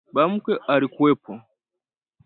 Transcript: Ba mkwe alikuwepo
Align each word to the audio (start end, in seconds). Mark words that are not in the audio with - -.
Ba 0.13 0.23
mkwe 0.31 0.53
alikuwepo 0.73 1.31